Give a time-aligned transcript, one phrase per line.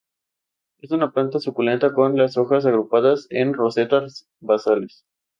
[0.79, 5.05] Es una planta suculenta con las hojas agrupadas en rosetas basales.